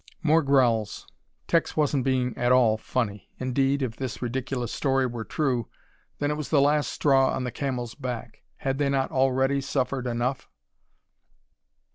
More 0.23 0.41
growls. 0.41 1.05
Tex 1.47 1.77
wasn't 1.77 2.05
being 2.05 2.35
at 2.35 2.51
all 2.51 2.75
funny. 2.75 3.29
Indeed, 3.37 3.83
if 3.83 3.95
this 3.95 4.19
ridiculous 4.19 4.71
story 4.73 5.05
were 5.05 5.23
true, 5.23 5.69
then 6.17 6.31
it 6.31 6.37
was 6.37 6.49
the 6.49 6.59
last 6.59 6.91
straw 6.91 7.29
on 7.31 7.43
the 7.43 7.51
camel's 7.51 7.93
back. 7.93 8.41
Had 8.55 8.79
they 8.79 8.89
not 8.89 9.11
already 9.11 9.61
suffered 9.61 10.07
enough? 10.07 10.49